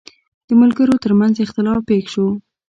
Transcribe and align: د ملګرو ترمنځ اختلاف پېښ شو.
د 0.47 0.49
ملګرو 0.61 1.01
ترمنځ 1.03 1.33
اختلاف 1.45 1.79
پېښ 1.89 2.05
شو. 2.13 2.27